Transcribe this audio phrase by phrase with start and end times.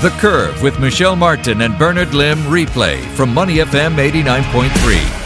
[0.00, 5.19] The Curve with Michelle Martin and Bernard Lim replay from Money FM 89.3.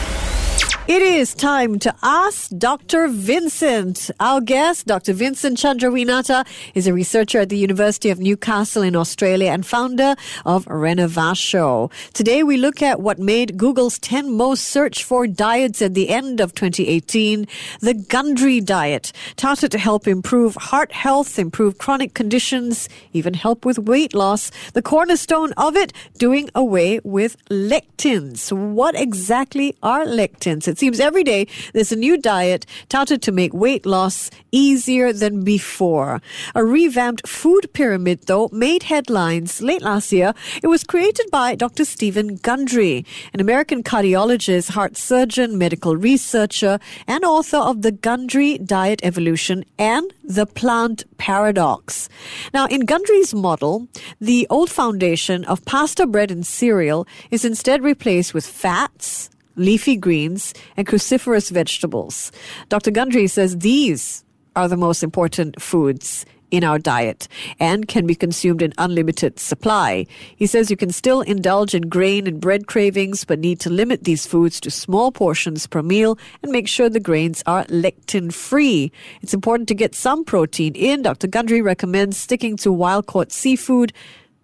[0.86, 3.08] It is time to ask Dr.
[3.08, 4.10] Vincent.
[4.20, 5.14] Our guest, Dr.
[5.14, 10.66] Vincent Chandrawinata, is a researcher at the University of Newcastle in Australia and founder of
[10.66, 11.90] Renovatio.
[12.12, 16.38] Today we look at what made Google's 10 most searched for diets at the end
[16.38, 17.46] of 2018,
[17.80, 23.78] the Gundry diet, touted to help improve heart health, improve chronic conditions, even help with
[23.78, 24.50] weight loss.
[24.74, 28.52] The cornerstone of it, doing away with lectins.
[28.52, 30.73] What exactly are lectins?
[30.74, 35.44] It seems every day there's a new diet touted to make weight loss easier than
[35.44, 36.20] before.
[36.56, 40.34] A revamped food pyramid, though, made headlines late last year.
[40.64, 41.84] It was created by Dr.
[41.84, 48.98] Stephen Gundry, an American cardiologist, heart surgeon, medical researcher, and author of The Gundry Diet
[49.04, 52.08] Evolution and The Plant Paradox.
[52.52, 53.86] Now, in Gundry's model,
[54.20, 60.54] the old foundation of pasta, bread, and cereal is instead replaced with fats, leafy greens,
[60.76, 62.32] and cruciferous vegetables.
[62.68, 62.90] Dr.
[62.90, 64.24] Gundry says these
[64.56, 67.26] are the most important foods in our diet
[67.58, 70.06] and can be consumed in unlimited supply.
[70.36, 74.04] He says you can still indulge in grain and bread cravings, but need to limit
[74.04, 78.92] these foods to small portions per meal and make sure the grains are lectin free.
[79.20, 81.02] It's important to get some protein in.
[81.02, 81.26] Dr.
[81.26, 83.92] Gundry recommends sticking to wild caught seafood,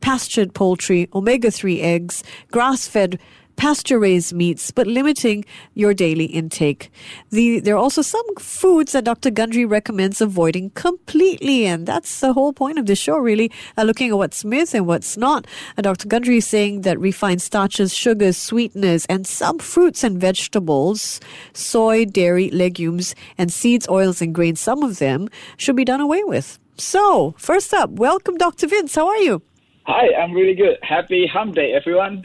[0.00, 3.20] pastured poultry, omega 3 eggs, grass fed
[3.60, 5.44] pasture raised meats, but limiting
[5.74, 6.90] your daily intake.
[7.28, 9.30] The, there are also some foods that Dr.
[9.30, 14.08] Gundry recommends avoiding completely, and that's the whole point of this show, really, uh, looking
[14.08, 15.46] at what's myth and what's not.
[15.76, 16.08] Uh, Dr.
[16.08, 21.20] Gundry is saying that refined starches, sugars, sweeteners, and some fruits and vegetables,
[21.52, 26.24] soy, dairy, legumes, and seeds, oils, and grains, some of them should be done away
[26.24, 26.58] with.
[26.78, 28.68] So, first up, welcome, Dr.
[28.68, 28.94] Vince.
[28.94, 29.42] How are you?
[29.92, 30.78] Hi, I'm really good.
[30.82, 32.24] Happy Hump Day, everyone.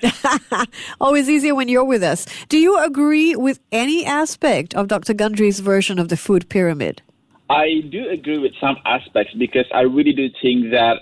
[1.01, 2.27] Always easier when you're with us.
[2.47, 5.15] Do you agree with any aspect of Dr.
[5.15, 7.01] Gundry's version of the food pyramid?
[7.49, 10.97] I do agree with some aspects because I really do think that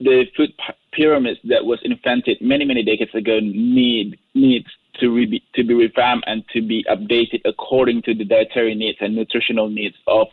[0.00, 5.44] the food p- pyramid that was invented many, many decades ago need needs to re-
[5.54, 9.94] to be revamped and to be updated according to the dietary needs and nutritional needs
[10.08, 10.26] of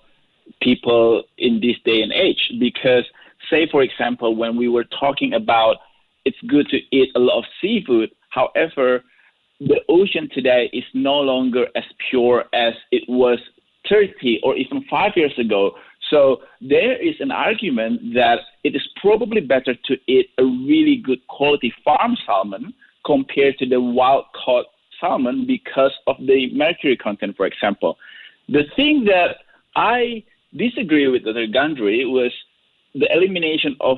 [0.60, 2.52] people in this day and age.
[2.60, 3.06] Because
[3.50, 5.78] say, for example, when we were talking about
[6.26, 9.04] it's good to eat a lot of seafood, however,
[9.60, 13.40] the ocean today is no longer as pure as it was
[13.90, 15.72] 30 or even five years ago.
[16.10, 21.26] So there is an argument that it is probably better to eat a really good
[21.28, 22.74] quality farm salmon
[23.06, 24.66] compared to the wild caught
[25.00, 27.98] salmon because of the mercury content, for example.
[28.50, 29.38] The thing that
[29.76, 30.24] I
[30.56, 31.48] disagree with Dr.
[31.48, 32.32] Gundry was
[33.00, 33.98] the elimination of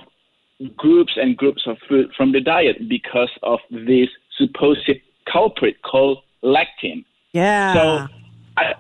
[0.75, 4.89] groups and groups of food from the diet because of this supposed
[5.31, 7.05] culprit called lectin.
[7.33, 7.73] Yeah.
[7.73, 8.07] So
[8.57, 8.73] I,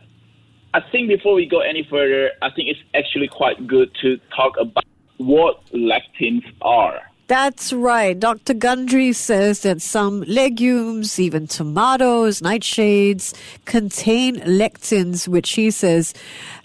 [0.73, 4.55] I think before we go any further, I think it's actually quite good to talk
[4.59, 4.85] about
[5.17, 7.01] what lectins are.
[7.29, 8.19] That's right.
[8.19, 8.55] Dr.
[8.55, 13.35] Gundry says that some legumes, even tomatoes, nightshades,
[13.65, 16.15] contain lectins, which he says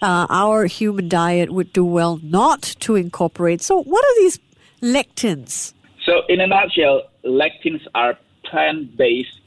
[0.01, 3.61] uh, our human diet would do well not to incorporate.
[3.61, 4.39] So, what are these
[4.81, 5.75] lectins?
[6.03, 9.39] So, in a nutshell, lectins are plant based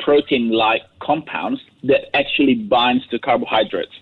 [0.00, 3.94] protein like compounds that actually binds to carbohydrates.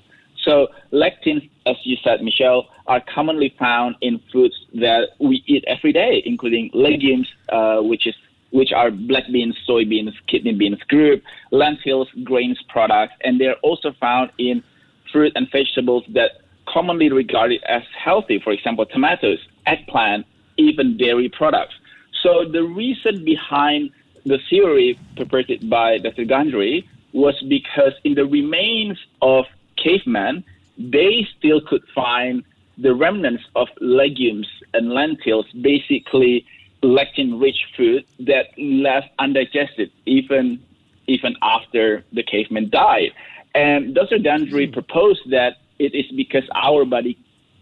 [0.45, 5.93] So lectins, as you said, Michelle, are commonly found in foods that we eat every
[5.93, 8.15] day, including legumes, uh, which is
[8.51, 14.31] which are black beans, soybeans, kidney beans group, lentils, grains products, and they're also found
[14.39, 14.63] in
[15.11, 20.25] fruit and vegetables that commonly regarded as healthy, for example, tomatoes, eggplant,
[20.57, 21.75] even dairy products.
[22.23, 23.91] So the reason behind
[24.25, 26.25] the theory proposed by Dr.
[26.25, 29.47] Gundry was because in the remains of
[29.85, 30.45] cavemen,
[30.79, 32.43] they still could find
[32.79, 36.45] the remnants of legumes and lentils, basically
[36.83, 40.61] lectin-rich food that left undigested even
[41.07, 43.11] even after the cavemen died.
[43.55, 44.19] And Dr.
[44.19, 47.19] Gundry proposed that it is because our body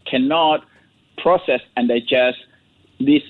[0.07, 0.65] cannot
[1.19, 2.39] process and digest
[3.01, 3.23] these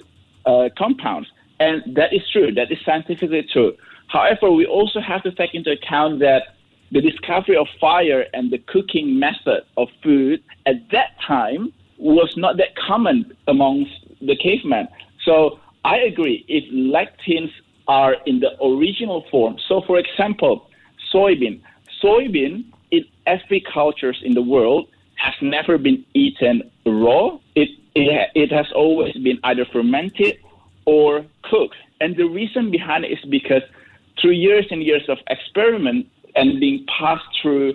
[0.44, 1.28] uh, compounds.
[1.60, 2.52] And that is true.
[2.52, 3.74] That is scientifically true.
[4.08, 6.56] However, we also have to take into account that
[6.92, 12.58] the discovery of fire and the cooking method of food at that time was not
[12.58, 14.86] that common amongst the cavemen.
[15.24, 17.50] So I agree, if lectins
[17.88, 20.68] are in the original form, so for example,
[21.12, 21.60] soybean,
[22.02, 27.38] soybean in every cultures in the world has never been eaten raw.
[27.54, 30.38] It, it, it has always been either fermented
[30.84, 31.76] or cooked.
[32.00, 33.62] And the reason behind it is because
[34.20, 37.74] through years and years of experiment and being passed through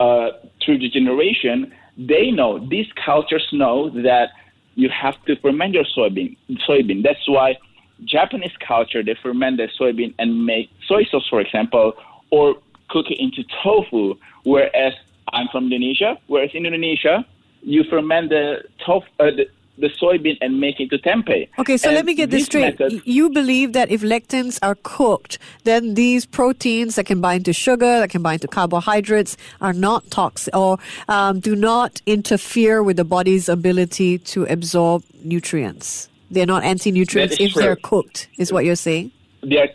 [0.00, 0.30] uh,
[0.64, 4.30] through the generation, they know these cultures know that
[4.74, 6.36] you have to ferment your soybean.
[6.68, 7.02] Soybean.
[7.02, 7.56] That's why
[8.04, 11.94] Japanese culture they ferment their soybean and make soy sauce, for example,
[12.30, 12.56] or
[12.88, 14.14] cook it into tofu.
[14.44, 14.94] Whereas
[15.32, 17.26] I'm from Indonesia, whereas in Indonesia
[17.62, 19.30] you ferment the tofu, uh,
[19.78, 21.48] the soybean and make it to tempeh.
[21.58, 22.78] Okay, so And let me get this straight.
[22.80, 27.52] method- you believe that if lectins are cooked, then these proteins that can bind to
[27.52, 30.78] sugar, that can bind to carbohydrates, are not toxic or
[31.08, 36.08] um, do not interfere with the body's ability to absorb nutrients.
[36.30, 39.12] They're not anti-nutrients That is if they're cooked, is what you're saying?
[39.42, 39.68] they are,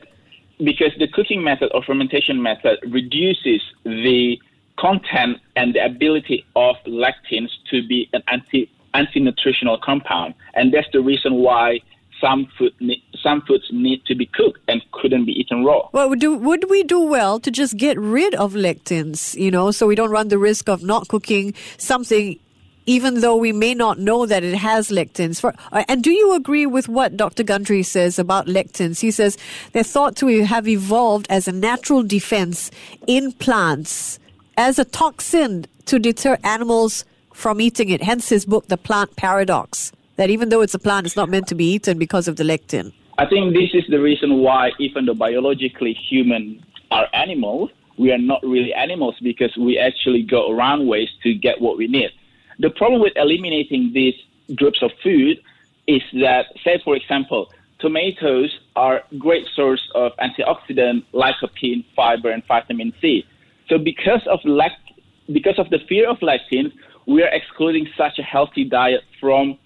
[0.58, 4.40] because the cooking method or fermentation method reduces the
[4.78, 10.88] content and the ability of lectins to be an anti anti nutritional compound, and that's
[10.94, 11.80] the reason why
[12.22, 12.74] some food
[13.22, 15.90] some foods need to be cooked and couldn't be eaten raw.
[15.92, 19.72] Well, would, do, would we do well to just get rid of lectins, you know,
[19.72, 22.40] so we don't run the risk of not cooking something
[22.86, 25.40] even though we may not know that it has lectins.
[25.40, 27.44] For, uh, and do you agree with what Dr.
[27.44, 29.00] Gundry says about lectins?
[29.00, 29.38] He says
[29.72, 32.72] they're thought to have evolved as a natural defense
[33.08, 34.20] in plants
[34.58, 38.02] as a toxin to deter animals from eating it.
[38.02, 41.48] Hence his book, The Plant Paradox, that even though it's a plant, it's not meant
[41.48, 42.94] to be eaten because of the lectin.
[43.18, 48.18] I think this is the reason why, even though biologically human are animals, we are
[48.18, 52.10] not really animals because we actually go around ways to get what we need.
[52.60, 54.16] The problem with eliminating these
[54.56, 55.40] groups of food
[55.88, 62.44] is that, say, for example, tomatoes are a great source of antioxidant, lycopene, fiber, and
[62.48, 63.26] vitamin C.
[63.70, 64.80] So because of lact-
[65.32, 66.74] because of the fear of lectins,
[67.06, 69.58] we are excluding such a healthy diet from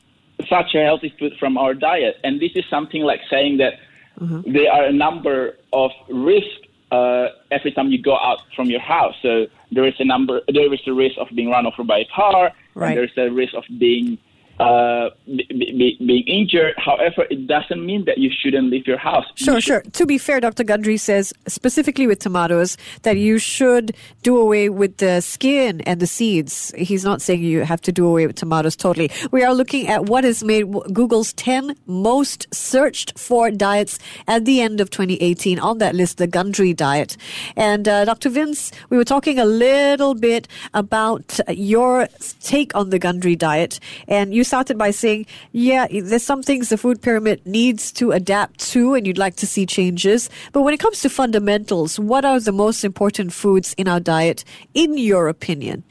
[0.49, 2.17] such a healthy food from our diet.
[2.23, 3.73] And this is something like saying that
[4.19, 6.49] there are a number of risks
[6.91, 9.15] uh, every time you go out from your house.
[9.21, 12.05] So there is a number, there is a risk of being run over by a
[12.15, 12.89] car, Right.
[12.89, 14.17] and there's a risk of being
[14.59, 16.74] uh, be, be, being injured.
[16.77, 19.25] However, it doesn't mean that you shouldn't leave your house.
[19.36, 19.81] Sure, should- sure.
[19.81, 20.63] To be fair, Dr.
[20.63, 26.07] Gundry says specifically with tomatoes that you should do away with the skin and the
[26.07, 26.74] seeds.
[26.77, 29.12] He's not saying you have to do away with tomatoes totally.
[29.31, 34.62] We are looking at what has made Google's 10 most searched for diets at the
[34.62, 35.59] end of 2018.
[35.59, 37.15] On that list, the Gundry diet.
[37.56, 38.30] And uh, Dr.
[38.30, 42.07] Vince, we were talking a little bit about your
[42.42, 43.80] take on the Gundry diet.
[44.07, 48.59] And you started by saying, yeah, there's some things the food pyramid needs to adapt
[48.71, 50.29] to and you'd like to see changes.
[50.53, 54.44] But when it comes to fundamentals, what are the most important foods in our diet,
[54.73, 55.83] in your opinion?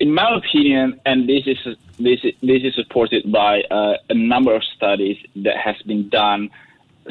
[0.00, 1.58] in my opinion, and this is
[1.98, 6.50] this this is supported by uh, a number of studies that has been done,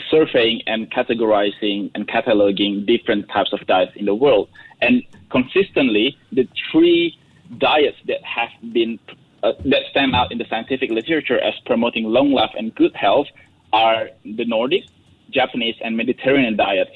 [0.09, 4.49] surveying and categorizing and cataloging different types of diets in the world,
[4.81, 7.17] and consistently the three
[7.57, 8.99] diets that have been
[9.47, 13.27] uh, that stand out in the scientific literature as promoting long life and good health
[13.73, 14.83] are the Nordic,
[15.31, 16.91] Japanese, and Mediterranean diets.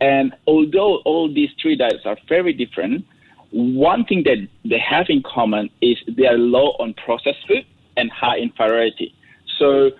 [0.00, 3.04] And although all these three diets are very different,
[3.50, 7.64] one thing that they have in common is they are low on processed food
[7.96, 9.14] and high in variety.
[9.58, 9.90] So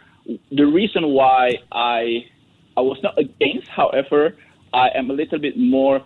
[0.51, 2.27] the reason why I
[2.77, 4.37] I was not against, however,
[4.75, 6.03] I am a little bit more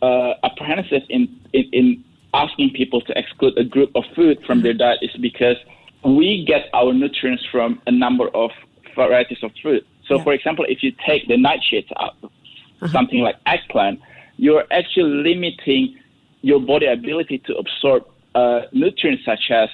[0.00, 1.22] uh, apprehensive in,
[1.52, 5.56] in in asking people to exclude a group of food from their diet is because
[6.04, 8.50] we get our nutrients from a number of
[8.94, 9.86] varieties of fruit.
[10.06, 12.16] So, for example, if you take the nightshades out,
[12.90, 14.00] something like eggplant,
[14.36, 15.96] you're actually limiting
[16.42, 19.68] your body ability to absorb uh, nutrients such as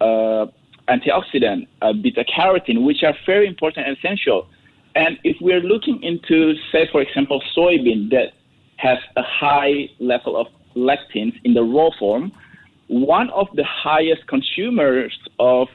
[0.00, 0.46] uh,
[0.88, 4.48] antioxidant, uh, beta carotene, which are very important and essential.
[4.96, 8.32] And if we're looking into, say, for example, soybean that
[8.76, 12.32] has a high level of lectins in the raw form,
[12.88, 15.68] one of the highest consumers of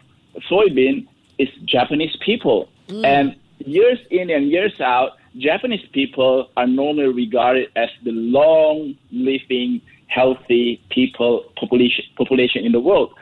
[0.50, 2.70] soybean is Japanese people.
[2.88, 3.06] Mm.
[3.06, 9.82] And years in and years out, Japanese people are normally regarded as the long living,
[10.08, 13.14] healthy people population population in the world.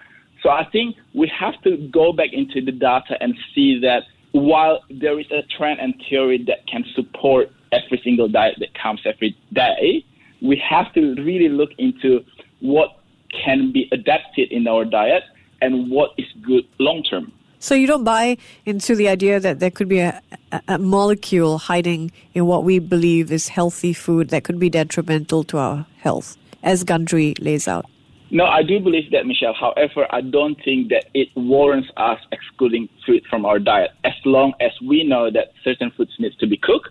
[0.41, 4.83] So I think we have to go back into the data and see that while
[4.89, 9.37] there is a trend and theory that can support every single diet that comes every
[9.53, 10.05] day,
[10.41, 12.23] we have to really look into
[12.61, 12.99] what
[13.43, 15.23] can be adapted in our diet
[15.61, 17.31] and what is good long term.
[17.61, 20.21] So you don't buy into the idea that there could be a,
[20.69, 25.57] a, molecule hiding in what we believe is healthy food that could be detrimental to
[25.57, 27.85] our health, as Gundry lays out.
[28.31, 29.53] No, I do believe that, Michelle.
[29.53, 34.53] However, I don't think that it warrants us excluding food from our diet as long
[34.61, 36.89] as we know that certain foods need to be cooked.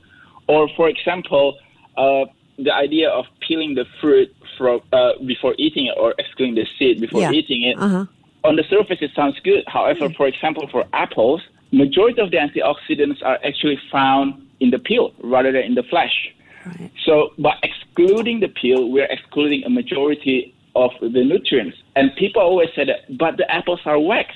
[0.49, 1.57] Or, for example,
[1.97, 2.25] uh,
[2.59, 7.01] the idea of peeling the fruit from, uh, before eating it or excluding the seed
[7.01, 7.33] before Yeah.
[7.33, 7.77] eating it.
[7.79, 8.05] Uh-huh.
[8.45, 9.65] On the surface, it sounds good.
[9.67, 15.13] However, for example, for apples, majority of the antioxidants are actually found in the peel
[15.23, 16.33] rather than in the flesh.
[16.67, 16.91] Right.
[17.05, 21.77] So by excluding the peel, we're excluding a majority of the nutrients.
[21.97, 24.35] And people always say that, but the apples are wax.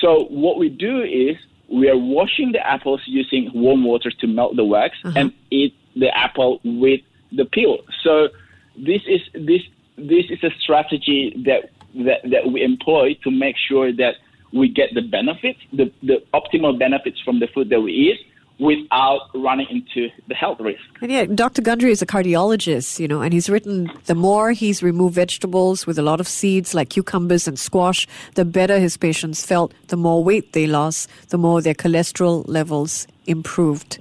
[0.00, 1.36] So what we do is
[1.68, 6.16] we are washing the apples using warm water to melt the wax and eat the
[6.16, 7.00] apple with
[7.36, 7.78] the peel.
[8.02, 8.28] So
[8.76, 9.62] this is this
[9.96, 11.70] this is a strategy that
[12.04, 14.14] that, that we employ to make sure that
[14.52, 18.20] we get the benefits, the, the optimal benefits from the food that we eat
[18.60, 20.80] without running into the health risk.
[21.02, 21.60] And yeah, Dr.
[21.60, 25.98] Gundry is a cardiologist, you know, and he's written the more he's removed vegetables with
[25.98, 30.22] a lot of seeds like cucumbers and squash, the better his patients felt, the more
[30.22, 33.98] weight they lost, the more their cholesterol levels improved.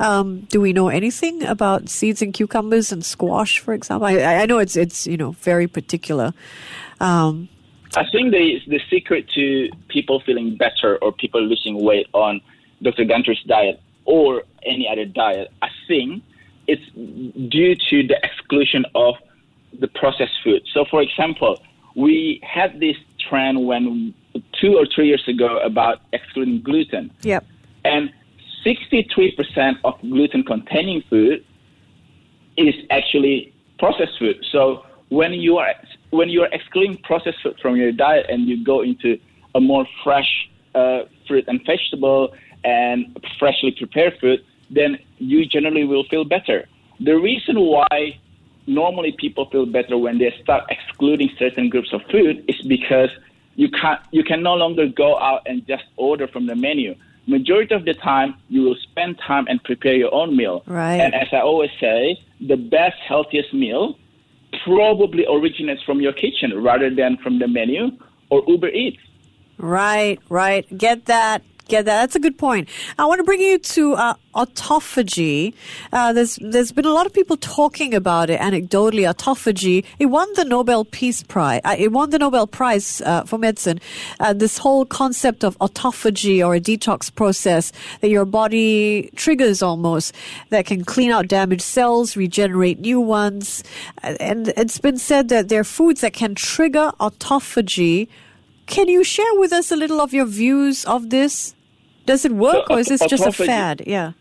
[0.00, 4.06] Um, do we know anything about seeds and cucumbers and squash, for example?
[4.06, 6.32] I, I know it's it's you know very particular.
[7.00, 7.48] Um,
[7.96, 12.40] I think the the secret to people feeling better or people losing weight on
[12.82, 13.04] Dr.
[13.04, 16.22] Gundry's diet or any other diet, I think
[16.66, 19.14] it's due to the exclusion of
[19.78, 20.62] the processed food.
[20.72, 21.60] So, for example,
[21.94, 24.14] we had this trend when
[24.60, 27.44] two or three years ago about excluding gluten, yep.
[27.84, 28.12] and
[28.64, 31.44] 63% of gluten-containing food
[32.56, 34.44] is actually processed food.
[34.50, 35.74] So when you are
[36.10, 39.18] when you are excluding processed food from your diet and you go into
[39.54, 46.04] a more fresh uh, fruit and vegetable and freshly prepared food, then you generally will
[46.04, 46.66] feel better.
[47.00, 48.18] The reason why
[48.66, 53.10] normally people feel better when they start excluding certain groups of food is because
[53.56, 56.94] you can you can no longer go out and just order from the menu.
[57.26, 60.62] Majority of the time, you will spend time and prepare your own meal.
[60.66, 61.00] Right.
[61.00, 63.98] And as I always say, the best, healthiest meal
[64.64, 67.90] probably originates from your kitchen rather than from the menu
[68.30, 68.98] or Uber Eats.
[69.58, 70.66] Right, right.
[70.76, 71.42] Get that.
[71.68, 71.84] That.
[71.84, 72.68] That's a good point.
[72.98, 75.54] I want to bring you to uh, autophagy.
[75.92, 79.10] Uh, there's there's been a lot of people talking about it anecdotally.
[79.12, 79.84] Autophagy.
[79.98, 81.62] It won the Nobel Peace Prize.
[81.64, 83.80] Uh, it won the Nobel Prize uh, for medicine.
[84.20, 90.14] Uh, this whole concept of autophagy or a detox process that your body triggers almost
[90.50, 93.64] that can clean out damaged cells, regenerate new ones,
[94.02, 98.06] Uh, and it's been said that there are foods that can trigger autophagy.
[98.66, 101.54] Can you share with us a little of your views of this?
[102.06, 103.82] Does it work, So, or is this just a fad?
[103.86, 104.12] Yeah.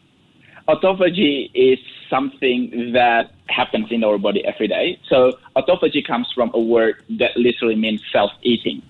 [0.68, 5.00] autophagy is something that happens in our body every day.
[5.10, 8.82] So autophagy comes from a word that literally means self-eating.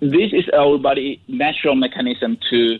[0.00, 2.78] This is our body natural mechanism to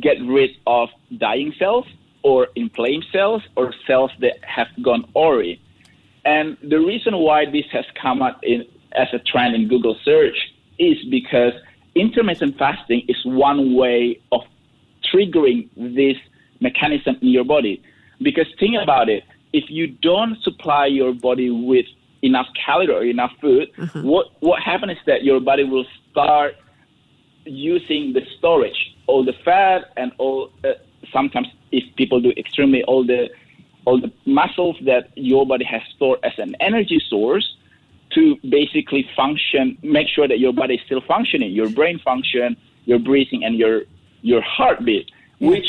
[0.00, 1.86] get rid of dying cells
[2.22, 5.58] or inflamed cells or cells that have gone awry.
[6.24, 10.36] And the reason why this has come up in, as a trend in Google search
[10.78, 11.52] is because
[11.94, 14.42] intermittent fasting is one way of
[15.12, 16.16] triggering this
[16.60, 17.82] mechanism in your body.
[18.20, 21.86] Because think about it, if you don't supply your body with
[22.22, 26.54] enough calorie or enough food, what what happens is that your body will start
[27.44, 30.50] using the storage, all the fat and all.
[30.64, 30.72] Uh,
[31.12, 33.28] sometimes, if people do extremely, all the
[33.84, 37.56] all the muscles that your body has stored as an energy source
[38.14, 42.98] to basically function, make sure that your body is still functioning, your brain function, your
[42.98, 43.82] breathing, and your
[44.22, 45.10] your heartbeat,
[45.40, 45.66] which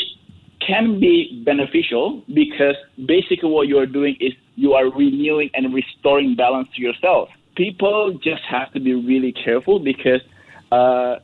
[0.66, 6.34] can be beneficial because basically what you are doing is you are renewing and restoring
[6.34, 7.28] balance to yourself.
[7.56, 10.20] People just have to be really careful because
[10.70, 11.16] uh,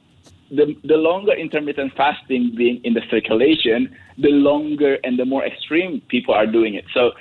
[0.51, 6.01] the, the longer intermittent fasting being in the circulation, the longer and the more extreme
[6.09, 6.85] people are doing it.
[6.95, 7.13] So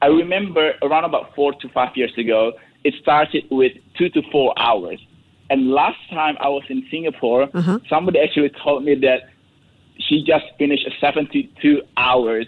[0.00, 2.52] I remember around about four to five years ago,
[2.84, 5.00] it started with two to four hours.
[5.50, 7.48] And last time I was in Singapore,
[7.88, 9.28] somebody actually told me that
[9.98, 12.46] she just finished a 72 hours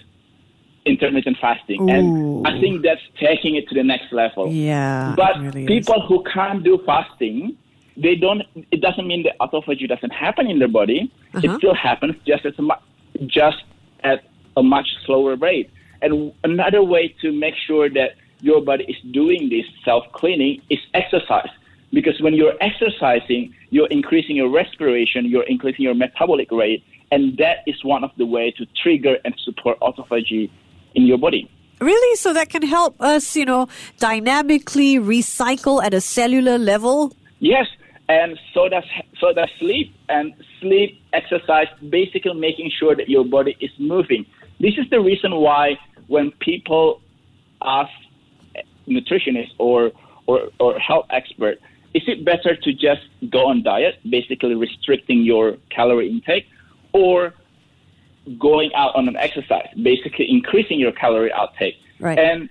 [0.87, 1.91] intermittent fasting.
[1.91, 4.51] And I think that's taking it to the next level.
[4.51, 5.15] Yeah.
[5.17, 5.69] But really is.
[5.69, 7.57] people who can't do fasting,
[7.97, 8.43] they don't.
[8.71, 11.13] It doesn't mean that autophagy doesn't happen in their body.
[11.35, 11.41] Uh-huh.
[11.47, 13.63] It still happens, just as a, mu- just
[14.03, 14.25] at
[14.57, 15.71] a much slower rate.
[16.03, 20.79] And another way to make sure that your body is doing this self cleaning is
[20.93, 21.53] exercise.
[21.93, 27.59] Because when you're exercising, you're increasing your respiration, you're increasing your metabolic rate, and that
[27.67, 30.51] is one of the ways to trigger and support autophagy
[30.95, 31.51] in your body.
[31.81, 32.17] Really?
[32.17, 37.13] So that can help us, you know, dynamically recycle at a cellular level?
[37.39, 37.67] Yes,
[38.09, 38.85] and so does
[39.21, 44.27] so does sleep and sleep exercise basically making sure that your body is moving
[44.61, 47.01] this is the reason why when people
[47.63, 47.91] ask
[48.89, 49.93] nutritionists or
[50.27, 51.59] or, or health expert
[51.93, 56.47] is it better to just go on diet basically restricting your calorie intake
[56.93, 57.35] or
[58.39, 62.19] going out on an exercise basically increasing your calorie outtake right.
[62.19, 62.49] and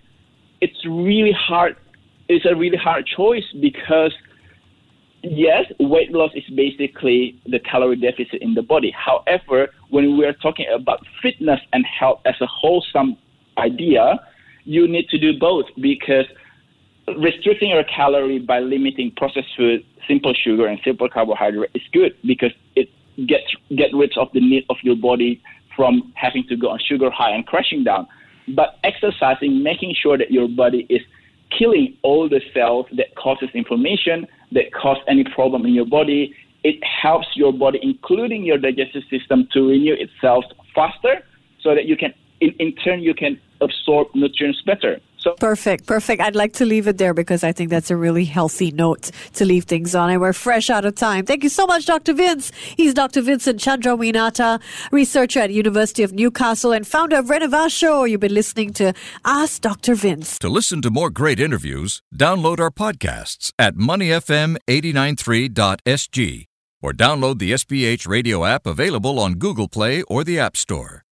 [0.62, 1.75] it's really hard
[2.30, 4.13] it's a really hard choice because
[5.24, 8.92] yes, weight loss is basically the calorie deficit in the body.
[8.92, 13.18] However, when we are talking about fitness and health as a wholesome
[13.58, 14.20] idea,
[14.65, 16.25] you need to do both because
[17.17, 22.51] restricting your calorie by limiting processed food, simple sugar, and simple carbohydrate is good because
[22.75, 22.89] it
[23.27, 25.41] gets get rid of the need of your body
[25.75, 28.08] from having to go on sugar high and crashing down.
[28.55, 31.01] But exercising, making sure that your body is
[31.58, 36.36] killing all the cells that causes inflammation, that cause any problem in your body.
[36.63, 41.24] It helps your body, including your digestive system, to renew itself faster
[41.62, 42.13] so that you can,
[42.44, 45.00] in, in turn, you can absorb nutrients better.
[45.18, 46.22] So perfect, perfect.
[46.22, 49.46] I'd like to leave it there because I think that's a really healthy note to
[49.46, 50.10] leave things on.
[50.10, 51.26] And we're fresh out of time.
[51.26, 52.14] Thank you so much, Dr.
[52.14, 52.52] Vince.
[52.76, 53.22] He's Dr.
[53.22, 54.60] Vincent Chandrawinata,
[54.92, 58.10] researcher at University of Newcastle and founder of Renovatio.
[58.10, 58.92] You've been listening to
[59.24, 59.96] Ask Dr.
[59.96, 60.38] Vince.
[60.40, 66.48] To listen to more great interviews, download our podcasts at moneyfm893.sg
[66.82, 71.04] or download the SPH radio app available on Google Play or the App Store.